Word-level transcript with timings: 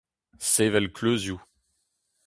Sevel 0.53 0.87
kleuzioù. 0.95 1.37